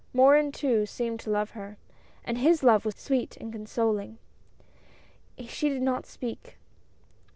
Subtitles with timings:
[0.15, 1.77] Morin, too, seemed to love her,
[2.25, 4.17] and his love was sweet and consoling.
[5.37, 6.57] She did not speak.